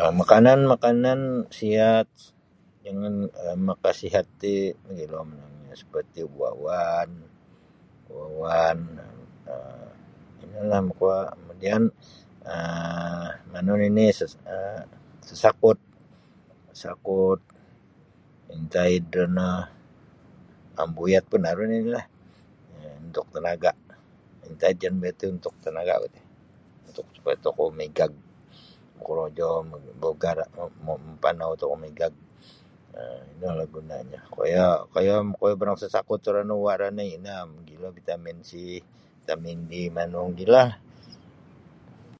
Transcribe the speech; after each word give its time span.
um 0.00 0.12
Makanan-makanan 0.20 1.20
siat 1.58 2.08
jangan 2.84 3.14
makasiat 3.68 4.26
ti 4.40 4.56
magilo 4.84 5.18
monongnyo 5.30 5.74
seperti 5.82 6.18
uwa-uwaan 6.34 7.10
uwa-uwaan 8.12 8.78
ino 10.42 10.60
lah 10.70 10.80
kamudian 11.30 11.82
um 12.52 13.24
manu 13.52 13.72
nini 13.82 14.06
sas 14.18 14.32
um 14.54 14.84
sasakut 15.28 15.78
sasakut 16.74 17.40
intaid 18.54 19.04
ro 19.16 19.24
no 19.38 19.50
ambuyat 20.82 21.24
pun 21.32 21.48
aru 21.50 21.64
nini 21.68 21.88
lah 21.96 22.06
um 22.78 23.00
untuk 23.06 23.26
tenaga 23.34 23.70
intaid 24.48 24.76
jaan 24.80 24.94
ambuyat 24.96 25.16
ti 25.20 25.26
untuk 25.36 25.54
tenaga 25.64 25.94
bah 26.02 26.10
ti 26.14 26.20
untuk 26.88 27.06
supaya 27.14 27.36
tokou 27.44 27.68
maigag 27.78 28.12
bakorojo 28.98 29.50
mampanau 30.86 31.52
tokou 31.60 31.78
maigag 31.82 32.14
um 32.98 33.22
ino 33.34 33.48
lah 33.58 33.66
gunanyo 33.72 34.20
koyo 34.34 34.66
koyo 34.92 35.52
barang 35.60 35.78
sasakut 35.82 36.20
uwa 36.28 36.74
ro 36.80 36.88
no 36.94 37.04
ino 37.16 37.36
magilo 37.54 37.86
vitamin 37.96 38.38
C 38.48 38.82
vitamin 39.22 39.58
D 39.70 39.88
manu 39.94 40.20
magilo 40.28 40.54
lah. 40.58 40.72